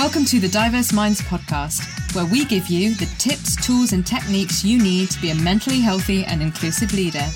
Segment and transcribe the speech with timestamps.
[0.00, 4.64] Welcome to the Diverse Minds podcast, where we give you the tips, tools, and techniques
[4.64, 7.26] you need to be a mentally healthy and inclusive leader.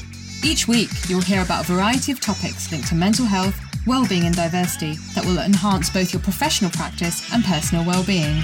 [0.43, 3.55] Each week, you'll hear about a variety of topics linked to mental health,
[3.87, 8.43] well-being, and diversity that will enhance both your professional practice and personal well-being.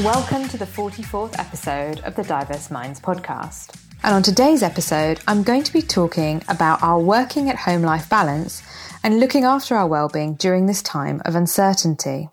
[0.00, 3.80] Welcome to the 44th episode of the Diverse Minds podcast.
[4.02, 8.10] And on today's episode, I'm going to be talking about our working at home life
[8.10, 8.62] balance
[9.04, 12.30] and looking after our well-being during this time of uncertainty.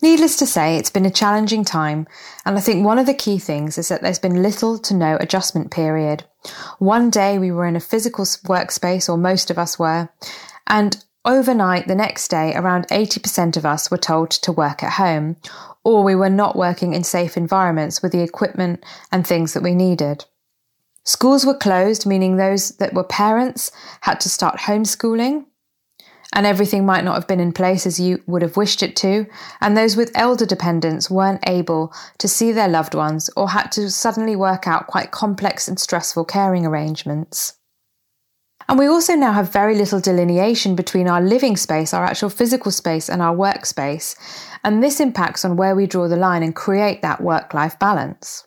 [0.00, 2.06] Needless to say, it's been a challenging time,
[2.46, 5.16] and I think one of the key things is that there's been little to no
[5.16, 6.22] adjustment period.
[6.78, 10.08] One day we were in a physical workspace, or most of us were,
[10.68, 15.36] and overnight the next day, around 80% of us were told to work at home,
[15.82, 19.74] or we were not working in safe environments with the equipment and things that we
[19.74, 20.24] needed.
[21.02, 25.46] Schools were closed, meaning those that were parents had to start homeschooling,
[26.34, 29.26] and everything might not have been in place as you would have wished it to,
[29.60, 33.90] and those with elder dependents weren't able to see their loved ones or had to
[33.90, 37.54] suddenly work out quite complex and stressful caring arrangements.
[38.68, 42.70] And we also now have very little delineation between our living space, our actual physical
[42.70, 44.14] space, and our workspace,
[44.62, 48.46] and this impacts on where we draw the line and create that work life balance.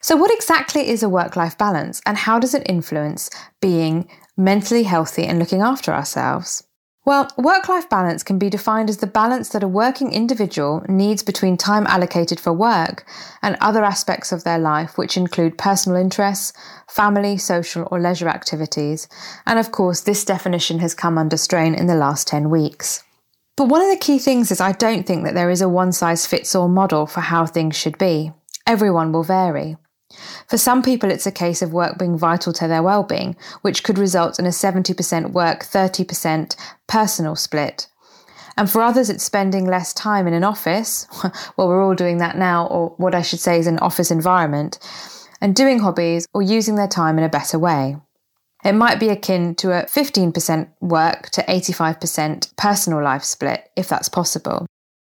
[0.00, 3.30] So, what exactly is a work life balance, and how does it influence
[3.60, 6.67] being mentally healthy and looking after ourselves?
[7.04, 11.22] Well, work life balance can be defined as the balance that a working individual needs
[11.22, 13.06] between time allocated for work
[13.40, 16.52] and other aspects of their life, which include personal interests,
[16.86, 19.08] family, social, or leisure activities.
[19.46, 23.04] And of course, this definition has come under strain in the last 10 weeks.
[23.56, 25.92] But one of the key things is I don't think that there is a one
[25.92, 28.32] size fits all model for how things should be.
[28.66, 29.78] Everyone will vary.
[30.46, 33.98] For some people, it's a case of work being vital to their well-being, which could
[33.98, 37.86] result in a 70% work, 30% personal split.
[38.56, 41.06] And for others, it's spending less time in an office.
[41.56, 44.78] well, we're all doing that now, or what I should say is an office environment,
[45.40, 47.96] and doing hobbies or using their time in a better way.
[48.64, 54.08] It might be akin to a 15% work to 85% personal life split, if that's
[54.08, 54.66] possible.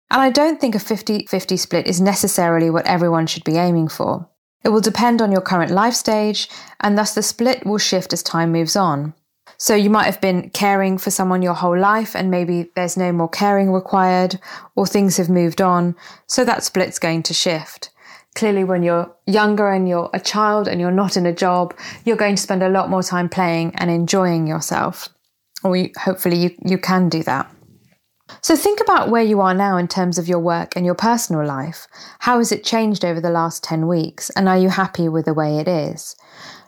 [0.09, 3.89] And I don't think a 50 50 split is necessarily what everyone should be aiming
[3.89, 4.29] for.
[4.63, 8.23] It will depend on your current life stage, and thus the split will shift as
[8.23, 9.13] time moves on.
[9.57, 13.11] So you might have been caring for someone your whole life, and maybe there's no
[13.11, 14.39] more caring required,
[14.75, 15.95] or things have moved on,
[16.27, 17.89] so that split's going to shift.
[18.35, 22.17] Clearly, when you're younger and you're a child and you're not in a job, you're
[22.17, 25.09] going to spend a lot more time playing and enjoying yourself.
[25.63, 27.49] Or you, hopefully, you, you can do that.
[28.41, 31.45] So think about where you are now in terms of your work and your personal
[31.45, 31.87] life.
[32.19, 34.29] How has it changed over the last 10 weeks?
[34.31, 36.15] And are you happy with the way it is?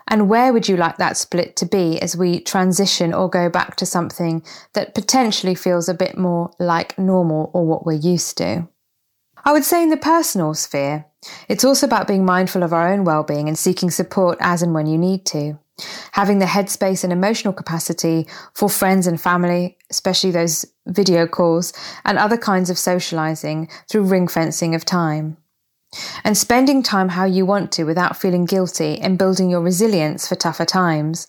[0.08, 3.76] And where would you like that split to be as we transition or go back
[3.78, 4.44] to something
[4.74, 8.68] that potentially feels a bit more like normal or what we're used to?
[9.44, 11.06] I would say in the personal sphere,
[11.50, 14.86] it's also about being mindful of our own well-being and seeking support as and when
[14.86, 15.58] you need to
[16.12, 21.74] having the headspace and emotional capacity for friends and family, especially those video calls,
[22.04, 25.38] and other kinds of socializing through ring fencing of time.
[26.24, 30.36] And spending time how you want to without feeling guilty and building your resilience for
[30.36, 31.28] tougher times.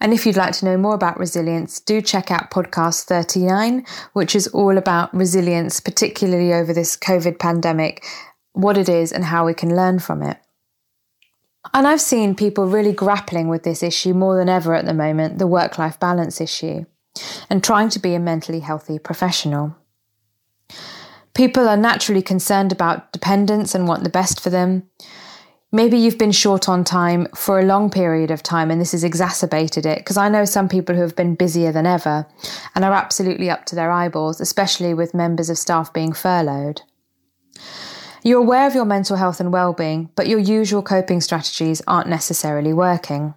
[0.00, 3.84] And if you'd like to know more about resilience, do check out podcast 39,
[4.14, 8.04] which is all about resilience, particularly over this COVID pandemic,
[8.52, 10.38] what it is and how we can learn from it.
[11.74, 15.38] And I've seen people really grappling with this issue more than ever at the moment
[15.38, 16.86] the work life balance issue
[17.48, 19.76] and trying to be a mentally healthy professional.
[21.34, 24.88] People are naturally concerned about dependence and want the best for them.
[25.72, 29.04] Maybe you've been short on time for a long period of time and this has
[29.04, 32.26] exacerbated it because I know some people who have been busier than ever
[32.74, 36.82] and are absolutely up to their eyeballs, especially with members of staff being furloughed.
[38.24, 42.72] You're aware of your mental health and well-being, but your usual coping strategies aren't necessarily
[42.72, 43.34] working.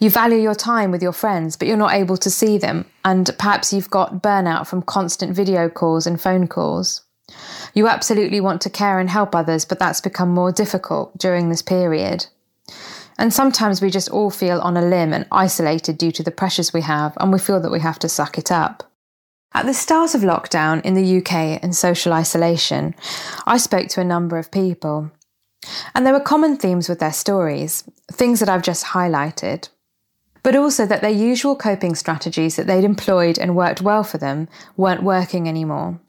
[0.00, 3.28] You value your time with your friends, but you're not able to see them, and
[3.36, 7.02] perhaps you've got burnout from constant video calls and phone calls.
[7.74, 11.62] You absolutely want to care and help others, but that's become more difficult during this
[11.62, 12.26] period.
[13.18, 16.72] And sometimes we just all feel on a limb and isolated due to the pressures
[16.72, 18.84] we have, and we feel that we have to suck it up.
[19.52, 22.94] At the start of lockdown in the UK and social isolation,
[23.46, 25.10] I spoke to a number of people.
[25.94, 29.68] And there were common themes with their stories, things that I've just highlighted,
[30.42, 34.48] but also that their usual coping strategies that they'd employed and worked well for them
[34.76, 36.00] weren't working anymore.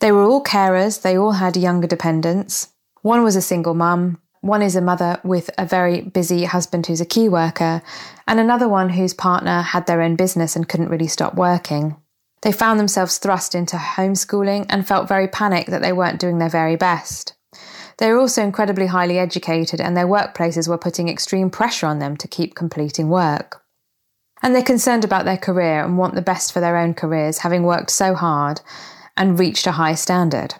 [0.00, 2.68] They were all carers, they all had younger dependents.
[3.02, 7.00] One was a single mum, one is a mother with a very busy husband who's
[7.00, 7.80] a key worker,
[8.28, 11.96] and another one whose partner had their own business and couldn't really stop working.
[12.42, 16.50] They found themselves thrust into homeschooling and felt very panicked that they weren't doing their
[16.50, 17.34] very best.
[17.98, 22.16] They were also incredibly highly educated, and their workplaces were putting extreme pressure on them
[22.16, 23.62] to keep completing work.
[24.42, 27.62] And they're concerned about their career and want the best for their own careers, having
[27.62, 28.60] worked so hard
[29.16, 30.54] and reached a high standard.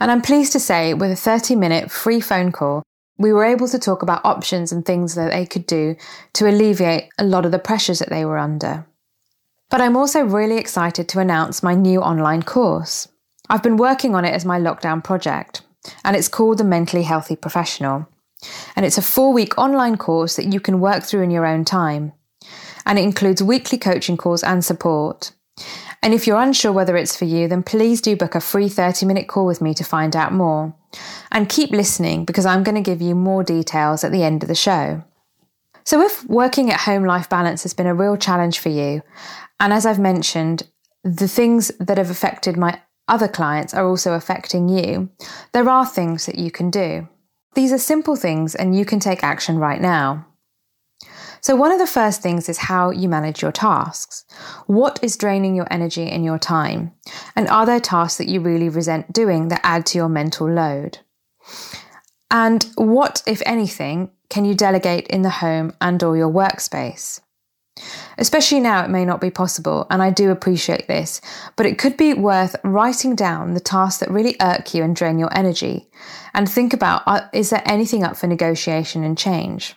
[0.00, 2.82] And I'm pleased to say, with a 30 minute free phone call,
[3.18, 5.96] we were able to talk about options and things that they could do
[6.34, 8.86] to alleviate a lot of the pressures that they were under.
[9.70, 13.08] But I'm also really excited to announce my new online course.
[13.50, 15.62] I've been working on it as my lockdown project,
[16.04, 18.08] and it's called The Mentally Healthy Professional.
[18.76, 21.64] And it's a four week online course that you can work through in your own
[21.64, 22.12] time.
[22.86, 25.32] And it includes weekly coaching calls and support.
[26.02, 29.06] And if you're unsure whether it's for you, then please do book a free 30
[29.06, 30.74] minute call with me to find out more.
[31.32, 34.48] And keep listening because I'm going to give you more details at the end of
[34.48, 35.04] the show.
[35.84, 39.02] So, if working at home life balance has been a real challenge for you,
[39.58, 40.64] and as I've mentioned,
[41.02, 45.10] the things that have affected my other clients are also affecting you,
[45.52, 47.08] there are things that you can do.
[47.54, 50.26] These are simple things and you can take action right now.
[51.40, 54.24] So, one of the first things is how you manage your tasks.
[54.66, 56.92] What is draining your energy and your time?
[57.36, 60.98] And are there tasks that you really resent doing that add to your mental load?
[62.30, 67.20] And what, if anything, can you delegate in the home and or your workspace?
[68.18, 71.20] Especially now, it may not be possible, and I do appreciate this,
[71.56, 75.18] but it could be worth writing down the tasks that really irk you and drain
[75.18, 75.88] your energy,
[76.34, 79.74] and think about uh, is there anything up for negotiation and change?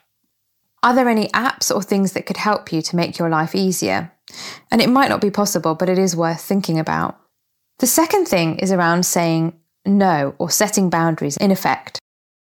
[0.84, 4.12] Are there any apps or things that could help you to make your life easier?
[4.72, 7.20] And it might not be possible, but it is worth thinking about.
[7.80, 12.00] The second thing is around saying no or setting boundaries in effect.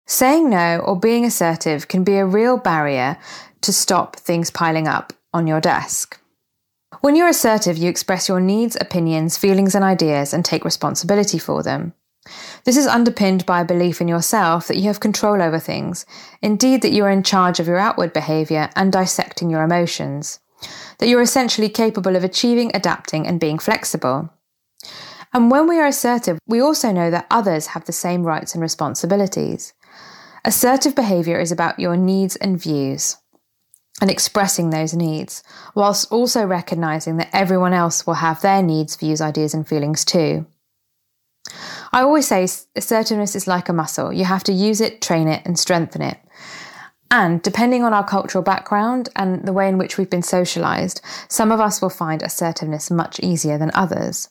[0.06, 3.19] Saying no or being assertive can be a real barrier
[3.61, 6.20] to stop things piling up on your desk.
[7.00, 11.62] When you're assertive, you express your needs, opinions, feelings, and ideas and take responsibility for
[11.62, 11.94] them.
[12.64, 16.05] This is underpinned by a belief in yourself that you have control over things,
[16.43, 20.40] indeed, that you are in charge of your outward behaviour and dissecting your emotions,
[20.99, 24.31] that you're essentially capable of achieving, adapting, and being flexible.
[25.32, 28.62] And when we are assertive, we also know that others have the same rights and
[28.62, 29.73] responsibilities.
[30.44, 33.19] Assertive behaviour is about your needs and views
[34.00, 35.43] and expressing those needs,
[35.75, 40.47] whilst also recognizing that everyone else will have their needs, views, ideas, and feelings too.
[41.93, 42.47] I always say
[42.77, 44.12] assertiveness is like a muscle.
[44.12, 46.19] You have to use it, train it, and strengthen it.
[47.11, 51.50] And depending on our cultural background and the way in which we've been socialized, some
[51.50, 54.29] of us will find assertiveness much easier than others.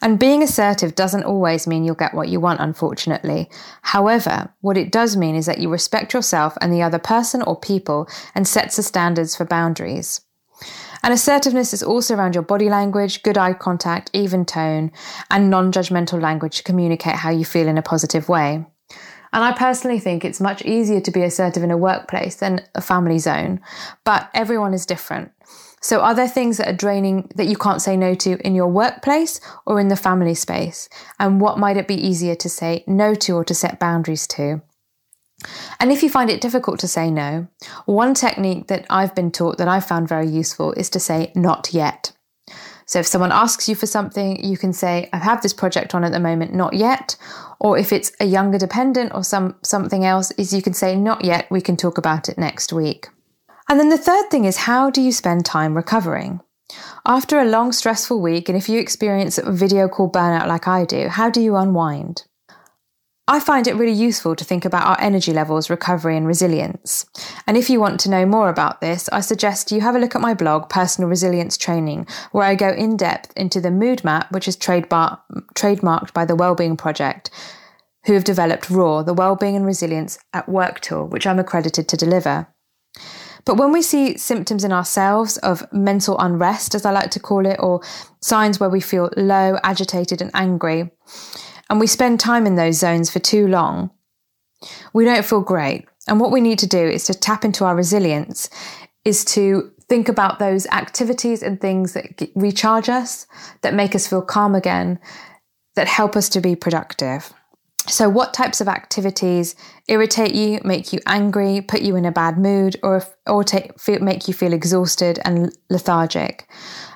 [0.00, 3.48] And being assertive doesn't always mean you'll get what you want, unfortunately.
[3.82, 7.58] However, what it does mean is that you respect yourself and the other person or
[7.58, 10.20] people and sets the standards for boundaries.
[11.04, 14.92] And assertiveness is also around your body language, good eye contact, even tone,
[15.30, 18.64] and non judgmental language to communicate how you feel in a positive way.
[19.32, 22.80] And I personally think it's much easier to be assertive in a workplace than a
[22.80, 23.60] family zone,
[24.04, 25.32] but everyone is different.
[25.82, 28.68] So, are there things that are draining that you can't say no to in your
[28.68, 30.88] workplace or in the family space?
[31.18, 34.62] And what might it be easier to say no to or to set boundaries to?
[35.80, 37.48] And if you find it difficult to say no,
[37.84, 41.74] one technique that I've been taught that I've found very useful is to say not
[41.74, 42.12] yet.
[42.86, 46.04] So if someone asks you for something, you can say, I have this project on
[46.04, 47.16] at the moment, not yet.
[47.58, 51.24] Or if it's a younger dependent or some something else, is you can say, not
[51.24, 53.08] yet, we can talk about it next week.
[53.68, 56.40] And then the third thing is how do you spend time recovering?
[57.06, 60.84] After a long, stressful week, and if you experience a video call burnout like I
[60.84, 62.24] do, how do you unwind?
[63.28, 67.06] I find it really useful to think about our energy levels, recovery, and resilience.
[67.46, 70.16] And if you want to know more about this, I suggest you have a look
[70.16, 74.32] at my blog, Personal Resilience Training, where I go in depth into the mood map,
[74.32, 75.20] which is trademark-
[75.54, 77.30] trademarked by the Wellbeing Project,
[78.06, 81.96] who have developed RAW, the Wellbeing and Resilience at Work tool, which I'm accredited to
[81.96, 82.48] deliver.
[83.44, 87.46] But when we see symptoms in ourselves of mental unrest, as I like to call
[87.46, 87.80] it, or
[88.20, 90.90] signs where we feel low, agitated, and angry,
[91.68, 93.90] and we spend time in those zones for too long,
[94.92, 95.86] we don't feel great.
[96.06, 98.48] And what we need to do is to tap into our resilience,
[99.04, 103.26] is to think about those activities and things that recharge us,
[103.62, 104.98] that make us feel calm again,
[105.74, 107.32] that help us to be productive.
[107.88, 109.56] So, what types of activities
[109.88, 113.98] irritate you, make you angry, put you in a bad mood, or, or take, feel,
[113.98, 116.48] make you feel exhausted and lethargic?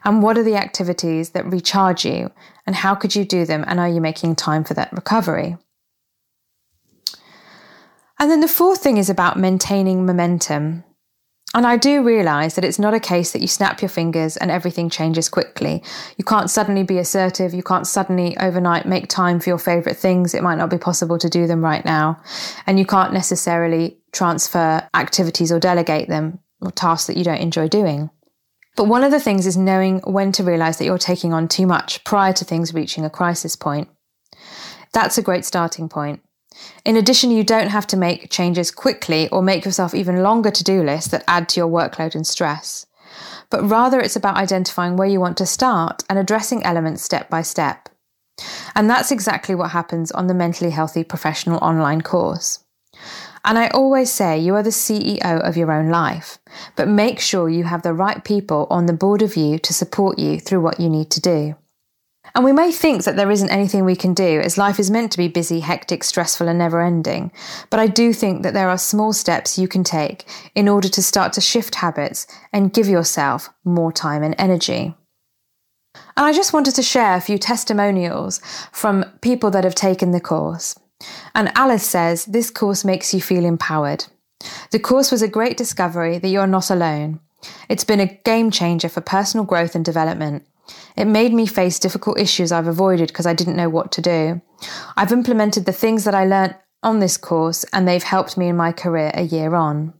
[0.04, 2.30] And what are the activities that recharge you,
[2.66, 3.64] and how could you do them?
[3.66, 5.56] And are you making time for that recovery?
[8.18, 10.84] And then the fourth thing is about maintaining momentum.
[11.56, 14.50] And I do realise that it's not a case that you snap your fingers and
[14.50, 15.82] everything changes quickly.
[16.18, 20.34] You can't suddenly be assertive, you can't suddenly overnight make time for your favourite things.
[20.34, 22.20] It might not be possible to do them right now.
[22.66, 27.68] And you can't necessarily transfer activities or delegate them or tasks that you don't enjoy
[27.68, 28.10] doing.
[28.76, 31.66] But one of the things is knowing when to realise that you're taking on too
[31.66, 33.88] much prior to things reaching a crisis point.
[34.92, 36.20] That's a great starting point.
[36.84, 40.64] In addition, you don't have to make changes quickly or make yourself even longer to
[40.64, 42.86] do lists that add to your workload and stress.
[43.50, 47.42] But rather, it's about identifying where you want to start and addressing elements step by
[47.42, 47.88] step.
[48.74, 52.64] And that's exactly what happens on the Mentally Healthy Professional online course.
[53.44, 56.38] And I always say you are the CEO of your own life,
[56.74, 60.18] but make sure you have the right people on the board of you to support
[60.18, 61.54] you through what you need to do.
[62.36, 65.10] And we may think that there isn't anything we can do, as life is meant
[65.12, 67.32] to be busy, hectic, stressful, and never ending.
[67.70, 71.02] But I do think that there are small steps you can take in order to
[71.02, 74.94] start to shift habits and give yourself more time and energy.
[75.94, 80.20] And I just wanted to share a few testimonials from people that have taken the
[80.20, 80.78] course.
[81.34, 84.04] And Alice says, This course makes you feel empowered.
[84.72, 87.20] The course was a great discovery that you're not alone.
[87.70, 90.44] It's been a game changer for personal growth and development.
[90.96, 94.40] It made me face difficult issues I've avoided because I didn't know what to do.
[94.96, 98.56] I've implemented the things that I learnt on this course and they've helped me in
[98.56, 99.94] my career a year on.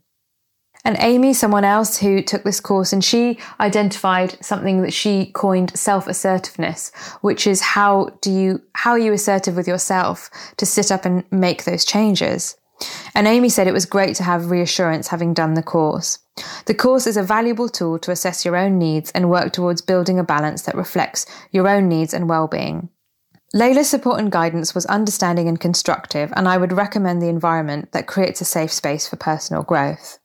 [0.84, 5.76] And Amy, someone else who took this course, and she identified something that she coined
[5.76, 6.92] self-assertiveness,
[7.22, 11.24] which is how do you how are you assertive with yourself to sit up and
[11.32, 12.56] make those changes.
[13.14, 16.18] And Amy said it was great to have reassurance having done the course.
[16.66, 20.18] The course is a valuable tool to assess your own needs and work towards building
[20.18, 22.90] a balance that reflects your own needs and well-being.
[23.54, 28.06] Leyla's support and guidance was understanding and constructive, and I would recommend the environment that
[28.06, 30.18] creates a safe space for personal growth.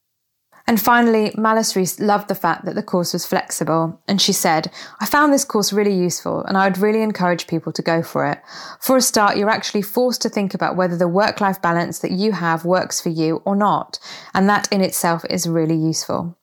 [0.72, 4.72] And finally, Malice Reese loved the fact that the course was flexible, and she said,
[5.02, 8.26] I found this course really useful, and I would really encourage people to go for
[8.26, 8.40] it.
[8.80, 12.12] For a start, you're actually forced to think about whether the work life balance that
[12.12, 14.00] you have works for you or not,
[14.34, 16.38] and that in itself is really useful.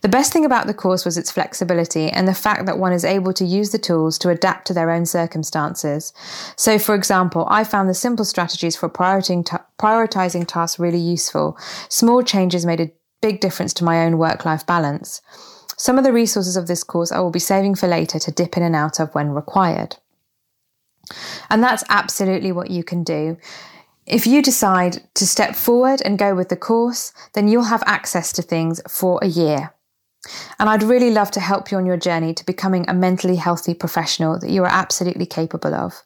[0.00, 3.04] The best thing about the course was its flexibility and the fact that one is
[3.04, 6.14] able to use the tools to adapt to their own circumstances.
[6.56, 11.58] So, for example, I found the simple strategies for prioritizing tasks really useful.
[11.90, 15.20] Small changes made a big difference to my own work life balance.
[15.76, 18.56] Some of the resources of this course I will be saving for later to dip
[18.56, 19.96] in and out of when required.
[21.50, 23.36] And that's absolutely what you can do.
[24.06, 28.32] If you decide to step forward and go with the course, then you'll have access
[28.34, 29.74] to things for a year.
[30.58, 33.74] And I'd really love to help you on your journey to becoming a mentally healthy
[33.74, 36.02] professional that you are absolutely capable of.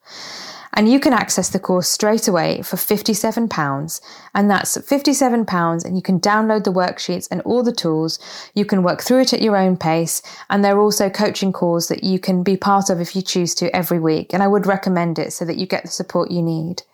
[0.75, 4.01] And you can access the course straight away for £57.
[4.35, 5.85] And that's £57.
[5.85, 8.19] And you can download the worksheets and all the tools.
[8.55, 10.23] You can work through it at your own pace.
[10.49, 13.55] And there are also coaching calls that you can be part of if you choose
[13.57, 14.33] to every week.
[14.33, 16.85] And I would recommend it so that you get the support you need.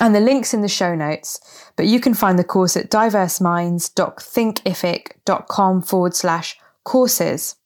[0.00, 1.40] And the link's in the show notes,
[1.76, 7.56] but you can find the course at diverseminds.thinkific.com forward slash courses.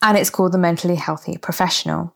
[0.00, 2.14] And it's called the Mentally Healthy Professional.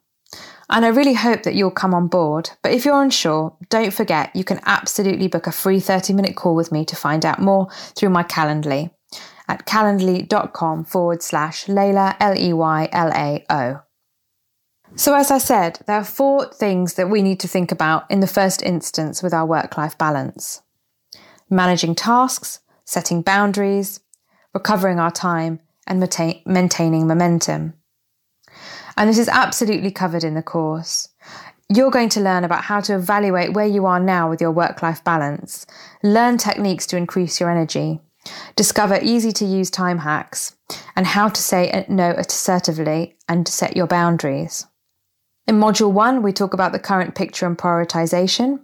[0.68, 2.50] And I really hope that you'll come on board.
[2.62, 6.56] But if you're unsure, don't forget you can absolutely book a free 30 minute call
[6.56, 8.90] with me to find out more through my Calendly
[9.48, 13.82] at calendly.com forward slash Leyla, L E Y L A O.
[14.96, 18.20] So, as I said, there are four things that we need to think about in
[18.20, 20.62] the first instance with our work life balance
[21.48, 24.00] managing tasks, setting boundaries,
[24.52, 26.00] recovering our time, and
[26.44, 27.74] maintaining momentum.
[28.96, 31.08] And this is absolutely covered in the course.
[31.68, 34.82] You're going to learn about how to evaluate where you are now with your work
[34.82, 35.66] life balance,
[36.02, 38.00] learn techniques to increase your energy,
[38.54, 40.56] discover easy to use time hacks,
[40.94, 44.66] and how to say no assertively and set your boundaries.
[45.46, 48.60] In Module 1, we talk about the current picture and prioritization,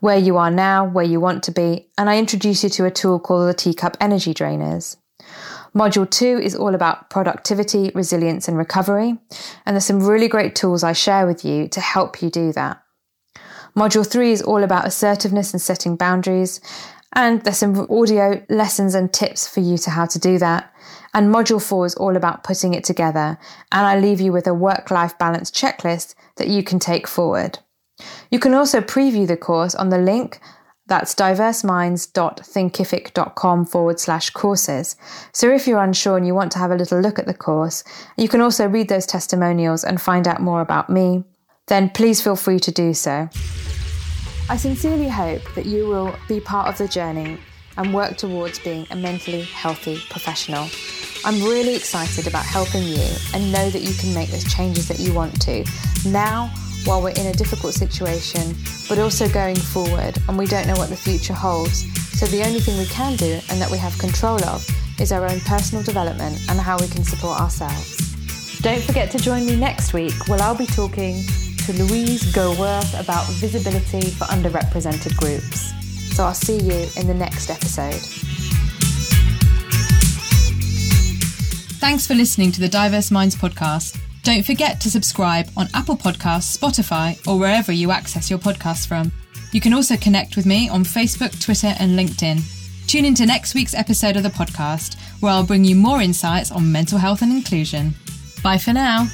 [0.00, 2.90] where you are now, where you want to be, and I introduce you to a
[2.90, 4.96] tool called the Teacup Energy Drainers.
[5.74, 9.18] Module two is all about productivity, resilience, and recovery.
[9.66, 12.82] And there's some really great tools I share with you to help you do that.
[13.76, 16.60] Module three is all about assertiveness and setting boundaries.
[17.14, 20.74] And there's some audio lessons and tips for you to how to do that.
[21.14, 23.38] And module four is all about putting it together.
[23.72, 27.58] And I leave you with a work life balance checklist that you can take forward.
[28.30, 30.40] You can also preview the course on the link
[30.88, 34.96] that's diverseminds.thinkific.com forward slash courses.
[35.32, 37.84] So if you're unsure and you want to have a little look at the course,
[38.16, 41.24] you can also read those testimonials and find out more about me,
[41.66, 43.28] then please feel free to do so.
[44.48, 47.36] I sincerely hope that you will be part of the journey
[47.76, 50.70] and work towards being a mentally healthy professional.
[51.24, 54.98] I'm really excited about helping you and know that you can make those changes that
[54.98, 55.66] you want to
[56.06, 56.50] now
[56.88, 58.56] while we're in a difficult situation,
[58.88, 61.84] but also going forward and we don't know what the future holds.
[62.18, 64.66] So the only thing we can do and that we have control of
[64.98, 67.98] is our own personal development and how we can support ourselves.
[68.62, 71.22] Don't forget to join me next week where I'll be talking
[71.66, 75.70] to Louise Goworth about visibility for underrepresented groups.
[76.16, 78.00] So I'll see you in the next episode.
[81.78, 84.00] Thanks for listening to the Diverse Minds podcast.
[84.28, 89.10] Don't forget to subscribe on Apple Podcasts, Spotify, or wherever you access your podcasts from.
[89.52, 92.42] You can also connect with me on Facebook, Twitter, and LinkedIn.
[92.86, 96.70] Tune into next week's episode of the podcast, where I'll bring you more insights on
[96.70, 97.94] mental health and inclusion.
[98.42, 99.08] Bye for now.